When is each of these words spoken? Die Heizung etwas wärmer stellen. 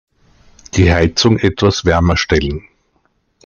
Die 0.73 0.91
Heizung 0.91 1.37
etwas 1.37 1.85
wärmer 1.85 2.17
stellen. 2.17 2.67